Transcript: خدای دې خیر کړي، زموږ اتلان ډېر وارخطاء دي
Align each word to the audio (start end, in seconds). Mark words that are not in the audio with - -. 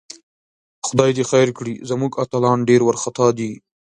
خدای 0.87 1.11
دې 1.17 1.23
خیر 1.31 1.49
کړي، 1.57 1.75
زموږ 1.89 2.11
اتلان 2.23 2.57
ډېر 2.69 2.81
وارخطاء 2.83 3.31
دي 3.39 3.51